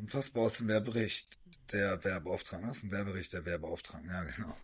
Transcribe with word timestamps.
Unfassbar 0.00 0.44
aus 0.44 0.56
dem 0.58 0.68
Werbericht 0.68 1.38
der 1.72 2.02
Werbeauftragten. 2.02 2.68
Das 2.68 2.78
ist 2.78 2.84
ein 2.84 2.90
Werbericht 2.90 3.32
der 3.34 3.44
Werbeauftragten, 3.44 4.10
ja 4.10 4.22
genau. 4.22 4.56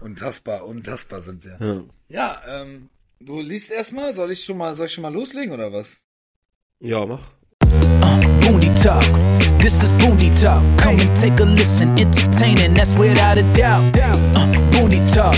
Untastbar, 0.00 0.66
untastbar 0.66 1.22
sind 1.22 1.44
wir. 1.44 1.56
Ja, 2.08 2.42
ja 2.44 2.62
ähm, 2.62 2.90
du 3.20 3.40
liest 3.40 3.70
erstmal, 3.70 4.12
soll 4.12 4.32
ich 4.32 4.44
schon 4.44 4.58
mal, 4.58 4.74
soll 4.74 4.86
ich 4.86 4.92
schon 4.92 5.02
mal 5.02 5.12
loslegen 5.12 5.52
oder 5.52 5.72
was? 5.72 6.02
Ja, 6.80 7.06
mach. 7.06 7.32
Uh. 7.62 9.45
This 9.66 9.82
is 9.82 9.90
Boondy 9.90 10.30
Talk. 10.30 10.62
Come 10.78 11.00
and 11.00 11.16
take 11.16 11.40
a 11.40 11.44
listen. 11.44 11.88
Entertaining, 11.98 12.74
that's 12.74 12.94
without 12.94 13.36
a 13.36 13.42
doubt. 13.52 13.82
Uh, 13.96 14.46
Boondy 14.70 15.02
Talk. 15.12 15.34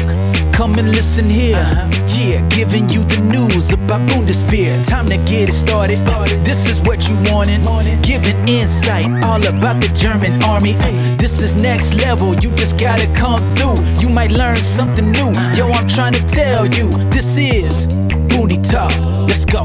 Come 0.52 0.74
and 0.78 0.90
listen 0.90 1.30
here. 1.30 1.64
Yeah, 2.08 2.46
giving 2.50 2.90
you 2.90 3.04
the 3.04 3.16
news 3.24 3.72
about 3.72 4.06
Bundeswehr. 4.10 4.86
Time 4.86 5.06
to 5.06 5.16
get 5.24 5.48
it 5.48 5.54
started. 5.54 5.96
This 6.44 6.68
is 6.68 6.78
what 6.82 7.08
you 7.08 7.16
wanted. 7.32 7.62
Giving 8.02 8.36
insight 8.46 9.06
all 9.24 9.42
about 9.46 9.80
the 9.80 9.88
German 9.96 10.42
army. 10.42 10.74
This 11.16 11.40
is 11.40 11.56
next 11.56 11.94
level. 11.94 12.34
You 12.34 12.50
just 12.54 12.78
gotta 12.78 13.06
come 13.14 13.40
through. 13.56 13.82
You 14.02 14.10
might 14.10 14.30
learn 14.30 14.56
something 14.56 15.10
new. 15.10 15.32
Yo, 15.56 15.70
I'm 15.70 15.88
trying 15.88 16.12
to 16.12 16.22
tell 16.26 16.66
you. 16.66 16.90
This 17.08 17.38
is 17.38 17.86
Booty 18.28 18.60
Talk. 18.60 18.92
Let's 19.26 19.46
go. 19.46 19.64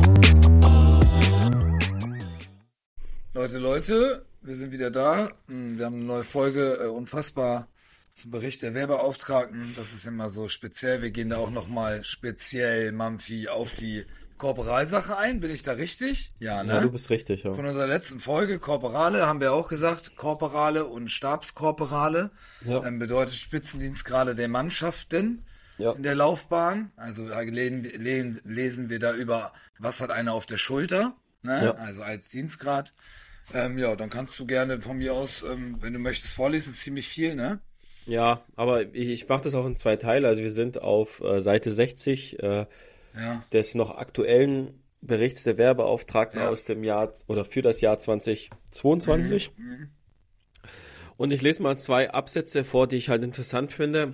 Leute, 3.35 3.59
Leute, 3.59 4.23
wir 4.43 4.55
sind 4.55 4.71
wieder 4.71 4.91
da. 4.91 5.29
Wir 5.47 5.85
haben 5.85 5.95
eine 5.95 6.03
neue 6.03 6.23
Folge, 6.23 6.79
äh, 6.81 6.87
unfassbar 6.87 7.67
zum 8.13 8.31
Bericht 8.31 8.61
der 8.61 8.73
Werbeauftragten. 8.73 9.73
Das 9.75 9.93
ist 9.93 10.05
immer 10.05 10.29
so 10.29 10.47
speziell. 10.47 11.01
Wir 11.01 11.11
gehen 11.11 11.29
da 11.29 11.37
auch 11.37 11.49
nochmal 11.49 12.03
speziell, 12.03 12.91
Mampfi, 12.91 13.47
auf 13.47 13.73
die 13.73 14.05
Korporalsache 14.37 15.17
ein. 15.17 15.39
Bin 15.39 15.49
ich 15.49 15.63
da 15.63 15.73
richtig? 15.73 16.33
Ja, 16.39 16.63
ne? 16.63 16.73
Ja, 16.73 16.79
du 16.81 16.91
bist 16.91 17.09
richtig, 17.09 17.43
ja. 17.43 17.53
Von 17.53 17.65
unserer 17.65 17.87
letzten 17.87 18.19
Folge, 18.19 18.59
Korporale, 18.59 19.25
haben 19.25 19.39
wir 19.39 19.53
auch 19.53 19.69
gesagt, 19.69 20.15
Korporale 20.15 20.85
und 20.85 21.09
Stabskorporale. 21.09 22.29
Ja. 22.65 22.83
Ähm, 22.85 22.99
bedeutet 22.99 23.35
Spitzendienstgrade 23.35 24.35
der 24.35 24.49
Mannschaften 24.49 25.45
ja. 25.77 25.93
in 25.93 26.03
der 26.03 26.15
Laufbahn. 26.15 26.91
Also 26.97 27.27
lesen, 27.27 28.41
lesen 28.43 28.89
wir 28.89 28.99
da 28.99 29.13
über, 29.13 29.53
was 29.79 30.01
hat 30.01 30.11
einer 30.11 30.33
auf 30.33 30.45
der 30.45 30.57
Schulter, 30.57 31.15
ne? 31.41 31.63
Ja. 31.63 31.71
Also 31.75 32.03
als 32.03 32.29
Dienstgrad. 32.29 32.93
Ähm, 33.53 33.77
ja, 33.77 33.95
dann 33.95 34.09
kannst 34.09 34.37
du 34.39 34.45
gerne 34.45 34.81
von 34.81 34.97
mir 34.97 35.13
aus, 35.13 35.43
ähm, 35.43 35.77
wenn 35.81 35.93
du 35.93 35.99
möchtest, 35.99 36.33
vorlesen, 36.33 36.73
ziemlich 36.73 37.07
viel, 37.07 37.35
ne? 37.35 37.59
Ja, 38.05 38.43
aber 38.55 38.93
ich, 38.93 39.09
ich 39.09 39.29
mache 39.29 39.43
das 39.43 39.55
auch 39.55 39.65
in 39.65 39.75
zwei 39.75 39.95
Teile. 39.95 40.27
Also 40.27 40.41
wir 40.41 40.51
sind 40.51 40.81
auf 40.81 41.21
äh, 41.21 41.39
Seite 41.41 41.73
60 41.73 42.39
äh, 42.39 42.65
ja. 43.15 43.43
des 43.51 43.75
noch 43.75 43.97
aktuellen 43.97 44.83
Berichts 45.01 45.43
der 45.43 45.57
Werbeauftragten 45.57 46.39
ja. 46.39 46.49
aus 46.49 46.63
dem 46.65 46.83
Jahr 46.83 47.13
oder 47.27 47.45
für 47.45 47.61
das 47.61 47.81
Jahr 47.81 47.97
2022. 47.99 49.51
Mhm. 49.57 49.65
mhm. 49.65 49.89
Und 51.15 51.31
ich 51.31 51.43
lese 51.43 51.61
mal 51.61 51.77
zwei 51.77 52.09
Absätze 52.09 52.63
vor, 52.63 52.87
die 52.87 52.95
ich 52.95 53.09
halt 53.09 53.23
interessant 53.23 53.71
finde. 53.71 54.13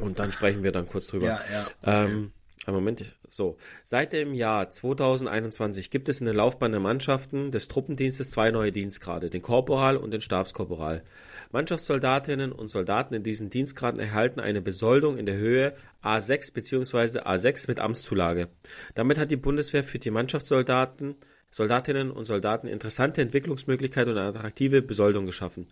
Und 0.00 0.18
dann 0.18 0.32
sprechen 0.32 0.62
wir 0.62 0.72
dann 0.72 0.86
kurz 0.86 1.08
drüber. 1.08 1.26
Ja, 1.26 1.40
ja. 1.52 2.04
Ähm, 2.04 2.10
ein 2.16 2.32
Moment, 2.68 3.04
so. 3.28 3.56
Seit 3.82 4.12
dem 4.12 4.34
Jahr 4.34 4.70
2021 4.70 5.90
gibt 5.90 6.08
es 6.08 6.20
in 6.20 6.26
der 6.26 6.34
Laufbahn 6.34 6.70
der 6.70 6.80
Mannschaften 6.80 7.50
des 7.50 7.66
Truppendienstes 7.66 8.30
zwei 8.30 8.52
neue 8.52 8.70
Dienstgrade, 8.70 9.30
den 9.30 9.42
Korporal 9.42 9.96
und 9.96 10.12
den 10.12 10.20
Stabskorporal. 10.20 11.02
Mannschaftssoldatinnen 11.50 12.52
und 12.52 12.68
Soldaten 12.68 13.14
in 13.14 13.24
diesen 13.24 13.50
Dienstgraden 13.50 13.98
erhalten 13.98 14.38
eine 14.38 14.62
Besoldung 14.62 15.18
in 15.18 15.26
der 15.26 15.36
Höhe 15.36 15.74
A6 16.04 16.52
bzw. 16.52 17.20
A6 17.20 17.66
mit 17.66 17.80
Amtszulage. 17.80 18.48
Damit 18.94 19.18
hat 19.18 19.32
die 19.32 19.36
Bundeswehr 19.36 19.82
für 19.82 19.98
die 19.98 20.12
Mannschaftssoldaten 20.12 21.16
Soldatinnen 21.52 22.10
und 22.10 22.24
Soldaten 22.24 22.66
interessante 22.66 23.20
Entwicklungsmöglichkeiten 23.20 24.12
und 24.12 24.18
eine 24.18 24.28
attraktive 24.28 24.80
Besoldung 24.80 25.26
geschaffen. 25.26 25.68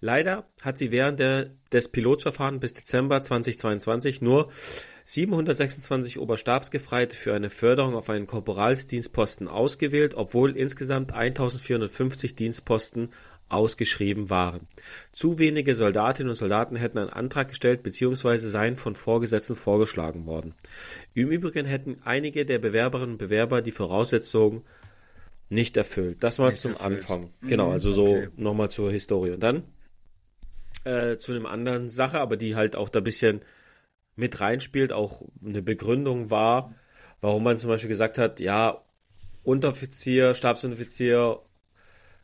Leider 0.00 0.46
hat 0.62 0.78
sie 0.78 0.92
während 0.92 1.18
der, 1.18 1.50
des 1.72 1.88
Pilotverfahrens 1.88 2.60
bis 2.60 2.72
Dezember 2.72 3.20
2022 3.20 4.22
nur 4.22 4.48
726 5.04 6.20
Oberstabsgefreite 6.20 7.16
für 7.16 7.34
eine 7.34 7.50
Förderung 7.50 7.96
auf 7.96 8.08
einen 8.08 8.28
Korporalsdienstposten 8.28 9.48
ausgewählt, 9.48 10.14
obwohl 10.14 10.56
insgesamt 10.56 11.12
1450 11.12 12.36
Dienstposten 12.36 13.10
ausgeschrieben 13.48 14.30
waren. 14.30 14.68
Zu 15.12 15.38
wenige 15.38 15.74
Soldatinnen 15.74 16.30
und 16.30 16.36
Soldaten 16.36 16.76
hätten 16.76 16.98
einen 16.98 17.10
Antrag 17.10 17.48
gestellt 17.48 17.82
bzw. 17.82 18.36
seien 18.36 18.76
von 18.76 18.94
Vorgesetzten 18.94 19.54
vorgeschlagen 19.54 20.26
worden. 20.26 20.54
Im 21.14 21.30
Übrigen 21.30 21.66
hätten 21.66 21.98
einige 22.04 22.46
der 22.46 22.58
Bewerberinnen 22.58 23.12
und 23.12 23.18
Bewerber 23.18 23.62
die 23.62 23.72
Voraussetzungen 23.72 24.62
nicht 25.48 25.76
erfüllt. 25.76 26.22
Das 26.22 26.38
mal 26.38 26.50
nicht 26.50 26.60
zum 26.60 26.72
erfüllt. 26.72 27.00
Anfang. 27.00 27.30
Mhm, 27.40 27.48
genau, 27.48 27.70
also 27.70 27.90
so 27.92 28.06
okay. 28.08 28.28
nochmal 28.36 28.70
zur 28.70 28.90
Historie. 28.90 29.30
Und 29.30 29.42
dann 29.42 29.64
äh, 30.84 31.16
zu 31.16 31.32
einem 31.32 31.46
anderen 31.46 31.88
Sache, 31.88 32.20
aber 32.20 32.36
die 32.36 32.56
halt 32.56 32.76
auch 32.76 32.88
da 32.88 33.00
ein 33.00 33.04
bisschen 33.04 33.40
mit 34.16 34.40
reinspielt, 34.40 34.92
auch 34.92 35.22
eine 35.44 35.62
Begründung 35.62 36.30
war, 36.30 36.74
warum 37.20 37.42
man 37.42 37.58
zum 37.58 37.70
Beispiel 37.70 37.88
gesagt 37.88 38.18
hat, 38.18 38.40
ja, 38.40 38.82
Unteroffizier, 39.42 40.34
Stabsunteroffizier 40.34 41.40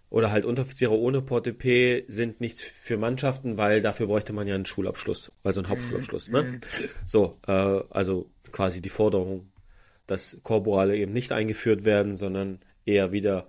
oder 0.09 0.31
halt 0.31 0.45
Unteroffiziere 0.45 0.99
ohne 0.99 1.23
Portepee 1.23 2.05
sind 2.09 2.41
nichts 2.41 2.63
für 2.63 2.97
Mannschaften, 2.97 3.59
weil 3.59 3.81
dafür 3.81 4.07
bräuchte 4.07 4.33
man 4.33 4.47
ja 4.47 4.55
einen 4.55 4.67
Schulabschluss, 4.67 5.31
also 5.45 5.61
einen 5.61 5.69
mhm, 5.69 5.71
Hauptschulabschluss. 5.71 6.31
Ne? 6.31 6.43
Mhm. 6.45 6.61
So, 7.07 7.39
äh, 7.47 7.53
also 7.91 8.31
quasi 8.53 8.83
die 8.83 8.89
Forderung, 8.89 9.53
dass 10.07 10.41
Korporale 10.43 10.97
eben 10.97 11.13
nicht 11.13 11.33
eingeführt 11.33 11.85
werden, 11.85 12.17
sondern 12.17 12.61
eher 12.85 13.13
wieder 13.13 13.47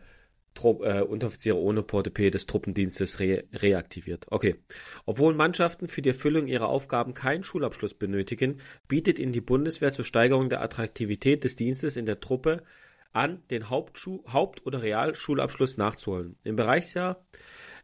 Trupp, 0.54 0.84
äh, 0.84 1.02
Unteroffiziere 1.02 1.58
ohne 1.58 1.82
Portepee 1.82 2.30
des 2.30 2.46
Truppendienstes 2.46 3.20
re 3.20 3.46
reaktiviert. 3.54 4.26
Okay. 4.30 4.56
Obwohl 5.06 5.34
Mannschaften 5.34 5.88
für 5.88 6.02
die 6.02 6.10
Erfüllung 6.10 6.48
ihrer 6.48 6.68
Aufgaben 6.68 7.14
keinen 7.14 7.44
Schulabschluss 7.44 7.94
benötigen, 7.94 8.60
bietet 8.88 9.20
ihnen 9.20 9.32
die 9.32 9.42
Bundeswehr 9.42 9.92
zur 9.92 10.06
Steigerung 10.06 10.50
der 10.50 10.62
Attraktivität 10.62 11.44
des 11.44 11.56
Dienstes 11.56 11.96
in 11.96 12.06
der 12.06 12.20
Truppe 12.20 12.64
an, 13.14 13.42
den 13.50 13.70
Hauptschu 13.70 14.24
Haupt- 14.32 14.66
oder 14.66 14.82
Realschulabschluss 14.82 15.78
nachzuholen. 15.78 16.38
Im 16.44 16.56
Bereichsjahr 16.56 17.24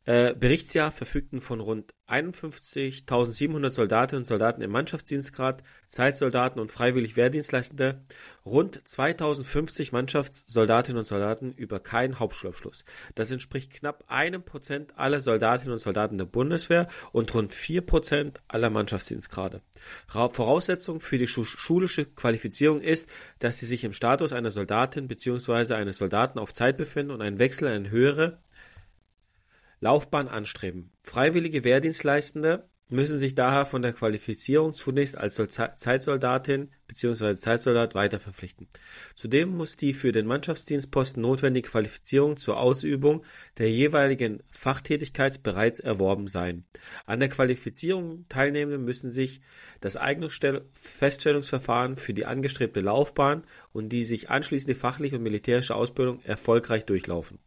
äh, 0.08 0.34
Berichtsjahr 0.34 0.92
verfügten 0.92 1.42
von 1.42 1.60
rund 1.60 1.94
51.700 2.08 3.70
Soldatinnen 3.72 4.22
und 4.22 4.26
Soldaten 4.26 4.62
im 4.62 4.72
Mannschaftsdienstgrad, 4.72 5.64
Zeitsoldaten 5.88 6.62
und 6.62 6.72
freiwillig 6.72 7.18
Wehrdienstleistende 7.18 8.02
rund 8.46 8.80
2050 8.88 9.92
Mannschaftssoldatinnen 9.92 11.00
und 11.00 11.04
Soldaten 11.04 11.52
über 11.52 11.82
keinen 11.82 12.20
Hauptschulabschluss. 12.20 12.86
Das 13.16 13.32
entspricht 13.32 13.74
knapp 13.74 14.06
einem 14.08 14.44
Prozent 14.44 14.98
aller 14.98 15.20
Soldatinnen 15.20 15.74
und 15.74 15.80
Soldaten 15.80 16.18
der 16.18 16.26
Bundeswehr 16.26 16.88
und 17.12 17.34
rund 17.34 17.54
vier 17.54 17.82
Prozent 17.82 18.40
aller 18.48 18.70
Mannschaftsdienstgrade. 18.70 19.62
Voraussetzung 20.08 21.02
für 21.02 21.18
die 21.18 21.28
schulische 21.28 22.06
Qualifizierung 22.06 22.80
ist, 22.80 23.10
dass 23.40 23.58
sie 23.58 23.66
sich 23.66 23.84
im 23.84 23.92
Status 23.92 24.32
einer 24.32 24.52
Soldatin 24.52 25.10
bzw. 25.10 25.74
eines 25.74 25.98
Soldaten 25.98 26.40
auf 26.40 26.54
Zeit 26.54 26.78
befinden 26.78 27.12
und 27.12 27.22
ein 27.22 27.40
Wechsel 27.40 27.68
in 27.68 27.74
eine 27.74 27.90
höhere 27.90 28.40
Laufbahn 29.80 30.28
anstreben. 30.28 30.92
Freiwillige 31.04 31.64
Wehrdienstleistende 31.64 32.70
müssen 32.90 33.18
sich 33.18 33.36
daher 33.36 33.66
von 33.66 33.82
der 33.82 33.92
Qualifizierung 33.92 34.74
zunächst 34.74 35.18
als 35.18 35.36
Zeitsoldatin 35.36 36.72
bzw. 36.88 37.36
Zeitsoldat 37.36 37.96
weiter 37.96 38.20
verpflichten. 38.20 38.68
Zudem 39.14 39.50
muss 39.50 39.76
die 39.76 39.94
für 39.94 40.14
den 40.14 40.26
Mannschaftsdienstposten 40.26 41.22
notwendige 41.22 41.70
Qualifizierung 41.70 42.38
zur 42.38 42.58
Ausübung 42.58 43.26
der 43.58 43.70
jeweiligen 43.70 44.42
Fachtätigkeit 44.50 45.44
bereits 45.44 45.82
erworben 45.82 46.28
sein. 46.28 46.66
An 47.06 47.20
der 47.20 47.30
Qualifizierung 47.30 48.24
Teilnehmende 48.30 48.78
müssen 48.78 49.12
sich 49.12 49.42
das 49.82 49.98
eigene 49.98 50.30
Feststellungsverfahren 50.30 51.98
für 51.98 52.14
die 52.14 52.26
angestrebte 52.26 52.80
Laufbahn 52.80 53.44
und 53.74 53.90
die 53.90 54.04
sich 54.04 54.30
anschließende 54.30 54.76
fachliche 54.76 55.18
und 55.18 55.24
militärische 55.24 55.76
Ausbildung 55.76 56.22
erfolgreich 56.24 56.86
durchlaufen. 56.86 57.40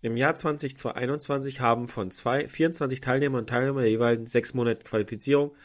Im 0.00 0.16
Jahr 0.16 0.36
2021 0.36 1.60
haben 1.60 1.88
von 1.88 2.12
zwei, 2.12 2.46
24 2.46 3.00
Teilnehmer 3.00 3.38
und 3.38 3.48
Teilnehmer 3.48 3.80
der 3.80 3.90
jeweiligen 3.90 4.26
sechs 4.26 4.54
Monate 4.54 4.84
Qualifizierung 4.84 5.56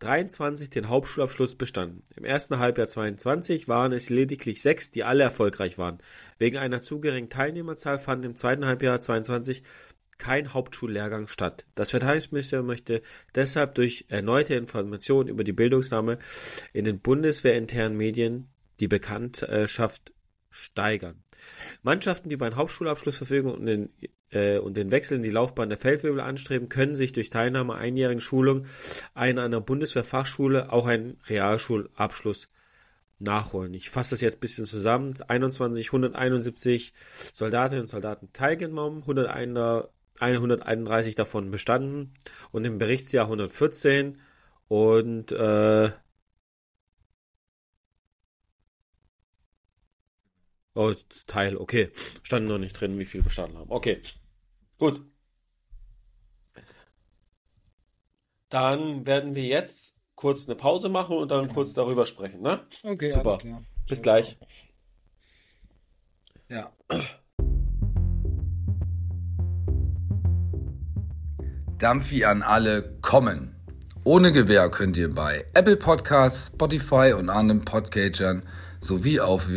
23 0.00 0.68
den 0.68 0.88
Hauptschulabschluss 0.88 1.54
bestanden. 1.54 2.02
Im 2.14 2.24
ersten 2.24 2.58
Halbjahr 2.58 2.86
2022 2.86 3.66
waren 3.66 3.92
es 3.92 4.10
lediglich 4.10 4.60
sechs, 4.60 4.90
die 4.90 5.04
alle 5.04 5.22
erfolgreich 5.22 5.78
waren. 5.78 5.98
Wegen 6.36 6.58
einer 6.58 6.82
zu 6.82 7.00
geringen 7.00 7.30
Teilnehmerzahl 7.30 7.98
fand 7.98 8.26
im 8.26 8.36
zweiten 8.36 8.66
Halbjahr 8.66 9.00
2022 9.00 9.62
kein 10.18 10.52
Hauptschullehrgang 10.52 11.26
statt. 11.26 11.64
Das 11.74 11.90
Verteidigungsministerium 11.90 12.66
möchte 12.66 13.00
deshalb 13.34 13.74
durch 13.76 14.04
erneute 14.08 14.54
Informationen 14.54 15.30
über 15.30 15.44
die 15.44 15.52
Bildungsnahme 15.52 16.18
in 16.74 16.84
den 16.84 17.00
bundeswehrinternen 17.00 17.96
Medien 17.96 18.48
die 18.80 18.88
Bekanntschaft 18.88 20.12
steigern. 20.50 21.22
Mannschaften, 21.82 22.28
die 22.28 22.34
über 22.34 22.46
einen 22.46 22.56
Hauptschulabschluss 22.56 23.16
verfügen 23.16 23.50
und 23.50 23.66
den, 23.66 23.90
äh, 24.30 24.58
und 24.58 24.76
den 24.76 24.90
Wechsel 24.90 25.16
in 25.16 25.22
die 25.22 25.30
Laufbahn 25.30 25.68
der 25.68 25.78
Feldwebel 25.78 26.20
anstreben, 26.20 26.68
können 26.68 26.94
sich 26.94 27.12
durch 27.12 27.30
Teilnahme 27.30 27.74
einjährigen 27.74 28.20
Schulung 28.20 28.66
einer, 29.14 29.42
einer 29.42 29.60
Bundeswehrfachschule 29.60 30.72
auch 30.72 30.86
einen 30.86 31.18
Realschulabschluss 31.28 32.48
nachholen. 33.18 33.74
Ich 33.74 33.90
fasse 33.90 34.10
das 34.10 34.20
jetzt 34.20 34.38
ein 34.38 34.40
bisschen 34.40 34.64
zusammen. 34.64 35.14
21, 35.26 35.88
171 35.88 36.92
Soldatinnen 37.32 37.82
und 37.82 37.88
Soldaten 37.88 38.28
teilgenommen, 38.32 39.00
101 39.02 39.88
131 40.20 41.14
davon 41.14 41.50
bestanden 41.50 42.14
und 42.50 42.64
im 42.64 42.78
Berichtsjahr 42.78 43.26
114 43.26 44.20
und 44.68 45.32
äh, 45.32 45.90
Oh, 50.78 50.94
Teil, 51.26 51.56
okay. 51.56 51.90
Stand 52.22 52.46
noch 52.46 52.58
nicht 52.58 52.80
drin, 52.80 53.00
wie 53.00 53.04
viel 53.04 53.20
bestanden 53.20 53.58
haben. 53.58 53.68
Okay. 53.68 54.00
Gut. 54.78 55.02
Dann 58.48 59.04
werden 59.04 59.34
wir 59.34 59.42
jetzt 59.42 59.98
kurz 60.14 60.46
eine 60.46 60.54
Pause 60.54 60.88
machen 60.88 61.16
und 61.16 61.32
dann 61.32 61.52
kurz 61.52 61.74
darüber 61.74 62.06
sprechen, 62.06 62.42
ne? 62.42 62.64
Okay, 62.84 63.10
Super. 63.10 63.28
alles 63.28 63.38
klar. 63.38 63.62
Bis 63.88 64.02
gleich. 64.02 64.38
Ja. 66.48 66.72
Dampfi 71.78 72.24
an 72.24 72.42
alle 72.42 73.00
kommen. 73.00 73.56
Ohne 74.04 74.30
Gewähr 74.30 74.70
könnt 74.70 74.96
ihr 74.96 75.12
bei 75.12 75.44
Apple 75.54 75.76
Podcasts, 75.76 76.52
Spotify 76.54 77.14
und 77.18 77.30
anderen 77.30 77.64
Podcatchern 77.64 78.44
sowie 78.78 79.18
auf 79.18 79.48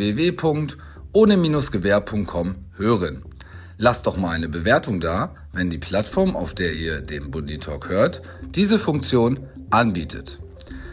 www.ohne-gewähr.com 1.14 2.56
hören. 2.76 3.24
Lasst 3.78 4.06
doch 4.08 4.18
mal 4.18 4.32
eine 4.32 4.50
Bewertung 4.50 5.00
da, 5.00 5.36
wenn 5.54 5.70
die 5.70 5.78
Plattform, 5.78 6.36
auf 6.36 6.54
der 6.54 6.74
ihr 6.74 7.02
den 7.02 7.32
Bundy 7.32 7.58
Talk 7.58 7.90
hört, 7.90 8.22
diese 8.56 8.78
Funktion 8.80 9.40
anbietet. 9.72 10.40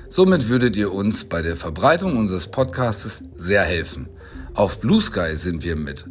Somit 0.09 0.49
würdet 0.49 0.76
ihr 0.76 0.93
uns 0.93 1.25
bei 1.25 1.43
der 1.43 1.56
Verbreitung 1.56 2.17
unseres 2.17 2.47
Podcasts 2.47 3.23
sehr 3.37 3.62
helfen. 3.62 4.09
Auf 4.55 4.81
Blue 4.81 5.03
Sky 5.03 5.37
sind 5.37 5.65
wir 5.65 5.76
mit 5.76 6.06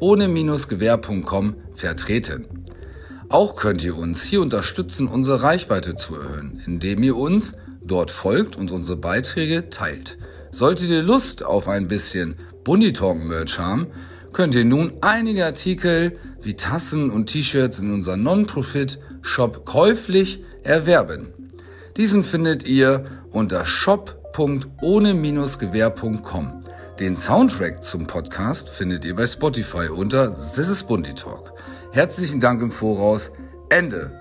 ohne-gewähr.com 0.00 1.54
vertreten. 1.74 2.46
Auch 3.28 3.54
könnt 3.56 3.84
ihr 3.84 3.96
uns 3.96 4.22
hier 4.22 4.40
unterstützen, 4.40 5.08
unsere 5.08 5.42
Reichweite 5.42 5.94
zu 5.94 6.16
erhöhen, 6.16 6.60
indem 6.66 7.02
ihr 7.02 7.16
uns 7.16 7.54
dort 7.84 8.10
folgt 8.10 8.56
und 8.56 8.70
unsere 8.70 8.96
Beiträge 8.96 9.68
teilt. 9.70 10.18
Solltet 10.50 10.90
ihr 10.90 11.02
Lust 11.02 11.44
auf 11.44 11.68
ein 11.68 11.88
bisschen 11.88 12.36
Bunditalk 12.64 13.18
Merch 13.18 13.58
haben, 13.58 13.88
könnt 14.32 14.54
ihr 14.54 14.64
nun 14.64 14.92
einige 15.00 15.44
Artikel 15.44 16.16
wie 16.40 16.54
Tassen 16.54 17.10
und 17.10 17.26
T-Shirts 17.26 17.80
in 17.80 17.92
unserem 17.92 18.22
Non-Profit 18.22 19.00
Shop 19.20 19.64
käuflich 19.64 20.40
erwerben. 20.62 21.32
Diesen 21.96 22.22
findet 22.22 22.64
ihr 22.64 23.04
unter 23.30 23.64
shop.ohne-gewehr.com. 23.64 26.64
Den 27.00 27.16
Soundtrack 27.16 27.82
zum 27.82 28.06
Podcast 28.06 28.68
findet 28.68 29.04
ihr 29.04 29.16
bei 29.16 29.26
Spotify 29.26 29.88
unter 29.88 30.30
This 30.30 30.68
is 30.68 30.82
Bundy 30.82 31.14
Talk. 31.14 31.52
Herzlichen 31.92 32.40
Dank 32.40 32.62
im 32.62 32.70
Voraus. 32.70 33.32
Ende. 33.70 34.18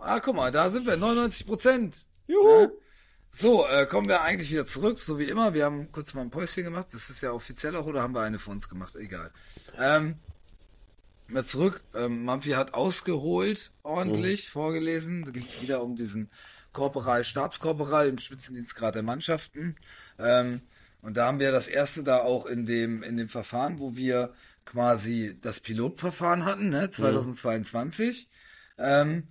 Ah, 0.00 0.20
guck 0.20 0.36
mal, 0.36 0.50
da 0.50 0.68
sind 0.68 0.86
wir, 0.86 0.96
99 0.96 1.46
Prozent. 1.46 2.06
Juhu. 2.32 2.62
Ja? 2.62 2.70
So, 3.30 3.66
äh, 3.66 3.86
kommen 3.86 4.08
wir 4.08 4.20
eigentlich 4.22 4.50
wieder 4.50 4.66
zurück, 4.66 4.98
so 4.98 5.18
wie 5.18 5.24
immer. 5.24 5.54
Wir 5.54 5.64
haben 5.64 5.90
kurz 5.90 6.12
mal 6.12 6.20
ein 6.20 6.30
Päuschen 6.30 6.64
gemacht. 6.64 6.88
Das 6.92 7.08
ist 7.08 7.22
ja 7.22 7.32
offiziell 7.32 7.76
auch, 7.76 7.86
oder 7.86 8.02
haben 8.02 8.14
wir 8.14 8.20
eine 8.20 8.38
für 8.38 8.50
uns 8.50 8.68
gemacht? 8.68 8.94
Egal. 8.96 9.30
Ähm, 9.78 10.16
mal 11.28 11.44
zurück. 11.44 11.82
Ähm, 11.94 12.24
Mampfi 12.24 12.50
hat 12.50 12.74
ausgeholt, 12.74 13.72
ordentlich 13.82 14.46
mhm. 14.46 14.50
vorgelesen. 14.50 15.24
Da 15.24 15.30
ging 15.30 15.46
wieder 15.60 15.82
um 15.82 15.96
diesen 15.96 16.30
Korporal, 16.72 17.24
Stabskorporal 17.24 18.08
im 18.08 18.18
Spitzendienstgrad 18.18 18.96
der 18.96 19.02
Mannschaften. 19.02 19.76
Ähm, 20.18 20.60
und 21.00 21.16
da 21.16 21.26
haben 21.26 21.38
wir 21.38 21.52
das 21.52 21.68
erste 21.68 22.02
da 22.02 22.18
auch 22.18 22.44
in 22.44 22.66
dem, 22.66 23.02
in 23.02 23.16
dem 23.16 23.30
Verfahren, 23.30 23.78
wo 23.78 23.96
wir 23.96 24.34
quasi 24.66 25.38
das 25.40 25.60
Pilotverfahren 25.60 26.44
hatten, 26.44 26.68
ne, 26.68 26.90
2022, 26.90 28.28
mhm. 28.76 28.84
ähm, 28.84 29.28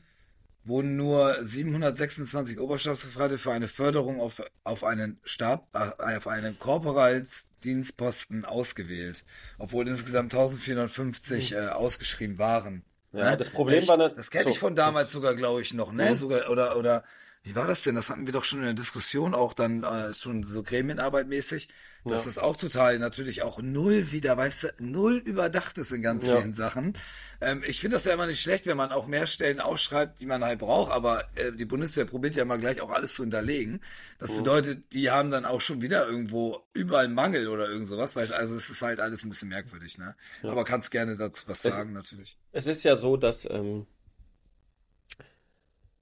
wurden 0.64 0.96
nur 0.96 1.38
726 1.44 2.60
Oberstabsbefreite 2.60 3.38
für 3.38 3.52
eine 3.52 3.68
Förderung 3.68 4.20
auf, 4.20 4.44
auf 4.64 4.84
einen 4.84 5.20
Stab, 5.24 5.68
äh, 5.74 6.16
auf 6.16 6.28
einen 6.28 6.60
Korporalsdienstposten 6.60 8.46
ausgewählt, 8.46 9.24
obwohl 9.58 9.88
insgesamt 9.88 10.34
1450 10.34 11.52
mhm. 11.52 11.58
äh, 11.58 11.68
ausgeschrieben 11.70 12.38
waren. 12.38 12.84
Ja, 13.14 13.32
ne? 13.32 13.38
das 13.38 13.50
Problem 13.50 13.80
ich, 13.80 13.88
war 13.88 13.98
nicht. 13.98 14.18
Das 14.18 14.30
kenne 14.30 14.46
so. 14.46 14.50
ich 14.52 14.60
von 14.60 14.76
damals 14.76 15.12
sogar, 15.12 15.36
glaube 15.36 15.62
ich, 15.62 15.74
noch, 15.74 15.92
ne? 15.92 16.12
Mhm. 16.12 16.16
Sogar, 16.16 16.50
oder, 16.50 16.78
oder 16.78 17.04
wie 17.44 17.56
war 17.56 17.66
das 17.66 17.82
denn? 17.82 17.96
Das 17.96 18.10
hatten 18.10 18.28
wir 18.28 18.34
doch 18.34 18.44
schon 18.44 18.60
in 18.60 18.66
der 18.66 18.74
Diskussion, 18.76 19.34
auch 19.34 19.54
dann 19.54 19.84
äh, 19.84 20.14
schon 20.14 20.44
so 20.44 20.62
Gremienarbeit 20.62 21.28
mäßig, 21.28 21.70
dass 22.06 22.22
ja. 22.22 22.26
das 22.26 22.38
auch 22.38 22.56
total 22.56 23.00
natürlich 23.00 23.42
auch 23.42 23.60
null 23.62 24.12
wieder, 24.12 24.38
weißt 24.38 24.64
du, 24.64 24.68
null 24.78 25.18
überdacht 25.18 25.80
ist 25.80 25.92
in 25.92 26.04
ganz 26.04 26.28
ja. 26.28 26.38
vielen 26.38 26.54
Sachen. 26.54 26.96
Ähm, 27.42 27.64
ich 27.66 27.80
finde 27.80 27.96
das 27.96 28.06
ja 28.06 28.14
immer 28.14 28.28
nicht 28.28 28.42
schlecht, 28.42 28.68
wenn 28.68 28.78
man 28.78 28.92
auch 28.92 29.08
mehr 29.08 29.26
Stellen 29.26 29.60
ausschreibt, 29.60 30.22
die 30.22 30.28
man 30.28 30.44
halt 30.44 30.60
braucht, 30.60 30.92
aber 30.92 31.24
äh, 31.36 31.52
die 31.52 31.66
Bundeswehr 31.66 32.06
probiert 32.06 32.36
ja 32.36 32.46
mal 32.46 32.60
gleich 32.60 32.80
auch 32.80 32.92
alles 32.92 33.16
zu 33.16 33.24
hinterlegen. 33.24 33.82
Das 34.20 34.34
mhm. 34.34 34.38
bedeutet, 34.38 34.94
die 34.94 35.10
haben 35.10 35.32
dann 35.32 35.46
auch 35.46 35.62
schon 35.62 35.82
wieder 35.82 36.08
irgendwo 36.08 36.60
überall 36.74 37.08
Mangel 37.08 37.48
oder 37.48 37.68
irgend 37.68 37.88
sowas, 37.88 38.16
weil 38.16 38.32
also 38.32 38.56
es 38.56 38.70
ist 38.70 38.84
halt 38.84 39.00
alles 39.00 39.24
ein 39.24 39.30
bisschen 39.30 39.50
merkwürdig, 39.50 39.98
ne? 39.98 40.16
Ja. 40.44 40.52
Aber 40.52 40.64
kannst 40.64 40.92
gerne 40.92 41.18
dazu 41.18 41.46
was 41.48 41.66
es, 41.66 41.74
sagen, 41.74 41.94
natürlich. 41.94 42.38
Es 42.52 42.68
ist 42.68 42.84
ja 42.84 42.96
so, 42.96 43.18
dass 43.18 43.50
ähm, 43.50 43.88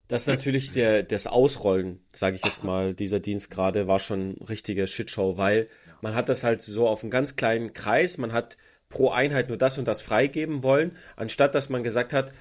das 0.09 0.25
natürlich 0.25 0.71
der, 0.71 1.03
das 1.03 1.27
Ausrollen, 1.27 2.01
sage 2.11 2.35
ich 2.35 2.43
jetzt 2.43 2.63
mal, 2.63 2.95
dieser 2.95 3.19
Dienst 3.19 3.51
gerade 3.51 3.87
war 3.87 3.99
schon 3.99 4.37
richtige 4.49 4.87
Shitshow, 4.87 5.37
weil 5.37 5.69
man 6.01 6.15
hat 6.15 6.29
das 6.29 6.43
halt 6.43 6.61
so 6.61 6.87
auf 6.87 7.03
einen 7.03 7.11
ganz 7.11 7.35
kleinen 7.35 7.73
Kreis, 7.73 8.17
man 8.17 8.33
hat 8.33 8.57
pro 8.89 9.11
Einheit 9.11 9.49
nur 9.49 9.57
das 9.57 9.77
und 9.77 9.87
das 9.87 10.01
freigeben 10.01 10.63
wollen, 10.63 10.97
anstatt 11.15 11.53
dass 11.53 11.69
man 11.69 11.83
gesagt 11.83 12.11
hat, 12.11 12.33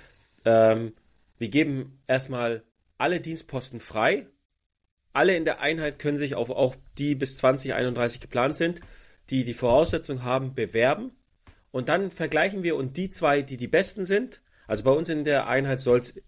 ähm, 0.47 0.95
wir 1.37 1.51
geben 1.51 2.01
erstmal 2.07 2.65
alle 2.97 3.21
Dienstposten 3.21 3.81
frei, 3.81 4.27
alle 5.13 5.37
in 5.37 5.45
der 5.45 5.61
Einheit 5.61 5.99
können 5.99 6.17
sich 6.17 6.37
auf 6.37 6.49
auch 6.49 6.75
die 6.97 7.15
bis 7.15 7.37
2031 7.37 8.21
geplant 8.21 8.57
sind, 8.57 8.81
die 9.29 9.45
die 9.45 9.55
Voraussetzung 9.55 10.23
haben, 10.23 10.55
bewerben. 10.55 11.13
Und 11.71 11.91
dann 11.91 12.11
vergleichen 12.11 12.63
wir 12.63 12.77
und 12.77 12.97
die 12.97 13.11
zwei, 13.11 13.43
die 13.43 13.59
die 13.59 13.69
besten 13.69 14.07
sind, 14.07 14.41
also 14.69 14.85
bei 14.85 14.93
uns 14.93 15.09
in 15.09 15.25
der 15.25 15.49
Einheit 15.49 15.85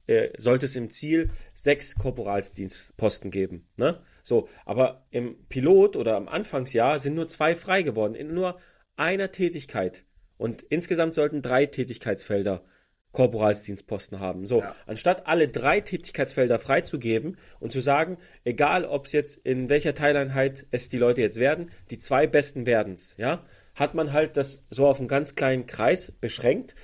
äh, 0.07 0.31
sollte 0.37 0.65
es 0.65 0.75
im 0.75 0.91
Ziel 0.91 1.31
sechs 1.53 1.95
Korporalsdienstposten 1.95 3.31
geben. 3.31 3.69
Ne? 3.77 4.01
So, 4.23 4.49
aber 4.65 5.07
im 5.11 5.47
Pilot 5.49 5.95
oder 5.95 6.17
am 6.17 6.27
Anfangsjahr 6.27 6.99
sind 6.99 7.15
nur 7.15 7.29
zwei 7.29 7.55
frei 7.55 7.83
geworden, 7.83 8.15
in 8.15 8.35
nur 8.35 8.59
einer 8.97 9.31
Tätigkeit. 9.31 10.05
Und 10.39 10.63
insgesamt 10.63 11.15
sollten 11.15 11.43
drei 11.43 11.67
Tätigkeitsfelder 11.67 12.65
Korporalsdienstposten 13.13 14.21
haben. 14.21 14.47
So, 14.47 14.61
ja. 14.61 14.75
anstatt 14.87 15.27
alle 15.27 15.49
drei 15.49 15.81
Tätigkeitsfelder 15.81 16.59
freizugeben 16.59 17.37
und 17.59 17.73
zu 17.73 17.81
sagen, 17.81 18.19
egal 18.45 18.87
ob 18.87 19.05
es 19.07 19.13
jetzt 19.13 19.37
in 19.39 19.69
welcher 19.69 19.95
Teileinheit 19.95 20.67
es 20.71 20.89
die 20.89 20.99
Leute 20.99 21.21
jetzt 21.21 21.39
werden, 21.39 21.71
die 21.91 21.99
zwei 21.99 22.27
besten 22.27 22.67
werden's, 22.67 23.17
ja, 23.19 23.45
hat 23.75 23.95
man 23.95 24.13
halt 24.13 24.37
das 24.37 24.65
so 24.71 24.87
auf 24.87 24.99
einen 24.99 25.09
ganz 25.09 25.35
kleinen 25.35 25.67
Kreis 25.67 26.13
beschränkt 26.13 26.75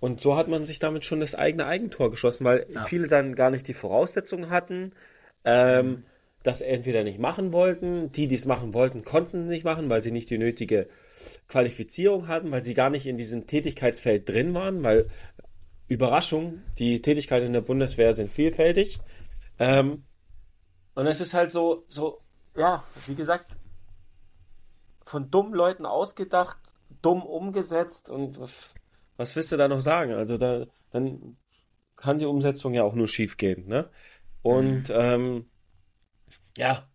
und 0.00 0.20
so 0.20 0.36
hat 0.36 0.48
man 0.48 0.64
sich 0.64 0.78
damit 0.78 1.04
schon 1.04 1.20
das 1.20 1.34
eigene 1.34 1.66
Eigentor 1.66 2.10
geschossen, 2.10 2.44
weil 2.44 2.66
ja. 2.68 2.84
viele 2.84 3.08
dann 3.08 3.34
gar 3.34 3.50
nicht 3.50 3.68
die 3.68 3.74
Voraussetzungen 3.74 4.50
hatten, 4.50 4.92
ähm, 5.44 6.04
das 6.42 6.60
entweder 6.60 7.04
nicht 7.04 7.18
machen 7.18 7.52
wollten, 7.52 8.12
die, 8.12 8.26
die 8.26 8.34
es 8.34 8.44
machen 8.44 8.74
wollten, 8.74 9.02
konnten 9.02 9.46
nicht 9.46 9.64
machen, 9.64 9.88
weil 9.88 10.02
sie 10.02 10.10
nicht 10.10 10.28
die 10.30 10.38
nötige 10.38 10.88
Qualifizierung 11.48 12.28
hatten, 12.28 12.50
weil 12.50 12.62
sie 12.62 12.74
gar 12.74 12.90
nicht 12.90 13.06
in 13.06 13.16
diesem 13.16 13.46
Tätigkeitsfeld 13.46 14.28
drin 14.28 14.52
waren, 14.52 14.82
weil 14.82 15.06
Überraschung, 15.88 16.62
die 16.78 17.00
Tätigkeiten 17.00 17.46
in 17.46 17.52
der 17.54 17.60
Bundeswehr 17.62 18.12
sind 18.12 18.30
vielfältig. 18.30 18.98
Ähm, 19.58 20.04
und 20.94 21.06
es 21.06 21.20
ist 21.20 21.34
halt 21.34 21.50
so, 21.50 21.84
so, 21.88 22.20
ja, 22.56 22.84
wie 23.06 23.14
gesagt, 23.14 23.56
von 25.04 25.30
dummen 25.30 25.54
Leuten 25.54 25.86
ausgedacht, 25.86 26.58
dumm 27.02 27.22
umgesetzt 27.22 28.10
und 28.10 28.38
was 29.16 29.34
willst 29.36 29.52
du 29.52 29.56
da 29.56 29.68
noch 29.68 29.80
sagen? 29.80 30.12
Also 30.12 30.38
da, 30.38 30.66
dann 30.90 31.36
kann 31.96 32.18
die 32.18 32.26
Umsetzung 32.26 32.74
ja 32.74 32.82
auch 32.82 32.94
nur 32.94 33.08
schief 33.08 33.36
gehen, 33.36 33.66
ne? 33.66 33.88
Und 34.42 34.88
mhm. 34.88 34.94
ähm, 34.94 35.50
ja, 36.58 36.86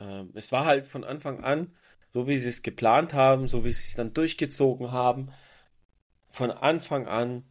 ähm, 0.00 0.30
es 0.34 0.50
war 0.52 0.64
halt 0.64 0.86
von 0.86 1.04
Anfang 1.04 1.44
an, 1.44 1.74
so 2.12 2.26
wie 2.26 2.38
sie 2.38 2.48
es 2.48 2.62
geplant 2.62 3.12
haben, 3.12 3.48
so 3.48 3.64
wie 3.64 3.70
sie 3.70 3.86
es 3.88 3.94
dann 3.94 4.14
durchgezogen 4.14 4.92
haben, 4.92 5.30
von 6.28 6.50
Anfang 6.50 7.06
an 7.06 7.44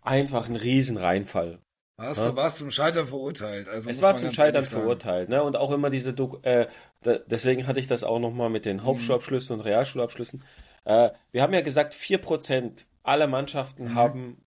einfach 0.00 0.48
ein 0.48 0.56
Riesenreinfall. 0.56 1.60
Warst, 1.96 2.22
ja? 2.22 2.30
du, 2.30 2.36
warst 2.36 2.58
zum 2.58 2.70
Scheitern 2.70 3.06
verurteilt. 3.06 3.68
Also 3.68 3.88
es 3.88 4.02
war 4.02 4.16
zum 4.16 4.30
Scheitern 4.32 4.64
verurteilt. 4.64 5.28
Ne? 5.28 5.42
Und 5.42 5.56
auch 5.56 5.70
immer 5.70 5.90
diese, 5.90 6.12
Do 6.12 6.40
äh, 6.42 6.66
deswegen 7.04 7.66
hatte 7.66 7.78
ich 7.78 7.86
das 7.86 8.02
auch 8.02 8.18
nochmal 8.18 8.50
mit 8.50 8.64
den 8.64 8.78
mhm. 8.78 8.84
Hauptschulabschlüssen 8.84 9.56
und 9.56 9.60
Realschulabschlüssen. 9.64 10.42
Äh, 10.84 11.10
wir 11.30 11.42
haben 11.42 11.54
ja 11.54 11.60
gesagt, 11.60 11.94
4% 11.94 12.84
alle 13.04 13.28
Mannschaften 13.28 13.84
mhm. 13.84 13.94
haben 13.94 14.44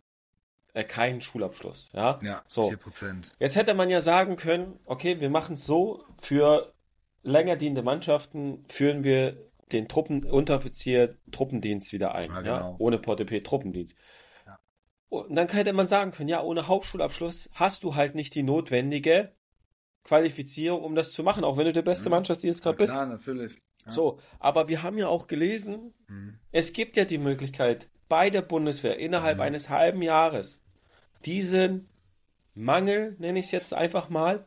äh, 0.74 0.84
keinen 0.84 1.20
Schulabschluss. 1.20 1.90
Ja, 1.92 2.20
ja 2.22 2.42
so. 2.46 2.70
4%. 2.70 3.32
Jetzt 3.40 3.56
hätte 3.56 3.74
man 3.74 3.90
ja 3.90 4.00
sagen 4.00 4.36
können, 4.36 4.78
okay, 4.84 5.20
wir 5.20 5.30
machen 5.30 5.54
es 5.54 5.66
so, 5.66 6.04
für 6.20 6.72
länger 7.22 7.56
dienende 7.56 7.82
Mannschaften 7.82 8.64
führen 8.68 9.02
wir 9.02 9.50
den 9.72 9.88
Truppen, 9.88 10.22
Unteroffizier 10.24 11.16
Truppendienst 11.30 11.92
wieder 11.92 12.14
ein. 12.14 12.30
Ja, 12.30 12.40
genau. 12.40 12.56
ja? 12.56 12.76
Ohne 12.78 12.98
Portepee 12.98 13.40
Truppendienst. 13.40 13.96
Ja. 14.46 14.58
Und 15.08 15.34
dann 15.34 15.48
hätte 15.48 15.72
man 15.72 15.86
sagen 15.86 16.12
können, 16.12 16.28
ja, 16.28 16.42
ohne 16.42 16.68
Hauptschulabschluss 16.68 17.48
hast 17.54 17.82
du 17.82 17.94
halt 17.94 18.14
nicht 18.14 18.34
die 18.34 18.42
notwendige 18.42 19.32
Qualifizierung, 20.04 20.82
um 20.82 20.94
das 20.94 21.12
zu 21.12 21.22
machen, 21.22 21.44
auch 21.44 21.56
wenn 21.56 21.66
du 21.66 21.72
der 21.72 21.82
beste 21.82 22.08
mhm. 22.08 22.16
Mannschaftsdienstgrad 22.16 22.76
bist. 22.76 22.92
Ja, 22.92 23.06
natürlich. 23.06 23.62
Ja. 23.86 23.92
So, 23.92 24.20
aber 24.38 24.68
wir 24.68 24.82
haben 24.82 24.98
ja 24.98 25.08
auch 25.08 25.26
gelesen, 25.26 25.94
mhm. 26.08 26.38
es 26.50 26.72
gibt 26.72 26.96
ja 26.96 27.04
die 27.04 27.18
Möglichkeit, 27.18 27.88
bei 28.12 28.28
der 28.28 28.42
Bundeswehr 28.42 28.98
innerhalb 28.98 29.38
mhm. 29.38 29.44
eines 29.44 29.70
halben 29.70 30.02
Jahres 30.02 30.62
diesen 31.24 31.88
Mangel, 32.52 33.16
nenne 33.18 33.38
ich 33.38 33.46
es 33.46 33.52
jetzt 33.52 33.72
einfach 33.72 34.10
mal, 34.10 34.44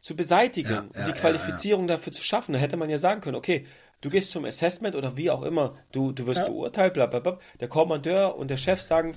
zu 0.00 0.16
beseitigen 0.16 0.72
ja, 0.72 0.80
und 0.80 1.06
die 1.06 1.12
Qualifizierung 1.12 1.86
dafür 1.86 2.12
zu 2.12 2.24
schaffen. 2.24 2.52
Da 2.52 2.58
hätte 2.58 2.76
man 2.76 2.90
ja 2.90 2.98
sagen 2.98 3.20
können, 3.20 3.36
okay, 3.36 3.64
du 4.00 4.10
gehst 4.10 4.32
zum 4.32 4.44
Assessment 4.44 4.96
oder 4.96 5.16
wie 5.16 5.30
auch 5.30 5.42
immer, 5.42 5.76
du, 5.92 6.10
du 6.10 6.26
wirst 6.26 6.44
beurteilt, 6.44 6.94
bla, 6.94 7.06
bla, 7.06 7.20
bla. 7.20 7.38
Der 7.60 7.68
Kommandeur 7.68 8.34
und 8.34 8.48
der 8.48 8.56
Chef 8.56 8.82
sagen, 8.82 9.14